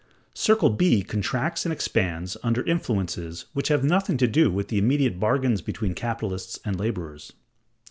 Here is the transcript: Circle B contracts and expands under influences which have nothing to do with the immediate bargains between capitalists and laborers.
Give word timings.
Circle 0.33 0.71
B 0.71 1.03
contracts 1.03 1.63
and 1.63 1.71
expands 1.71 2.35
under 2.41 2.63
influences 2.63 3.45
which 3.53 3.67
have 3.67 3.83
nothing 3.83 4.17
to 4.17 4.25
do 4.25 4.49
with 4.49 4.69
the 4.69 4.79
immediate 4.79 5.19
bargains 5.19 5.61
between 5.61 5.93
capitalists 5.93 6.57
and 6.65 6.75
laborers. 6.79 7.33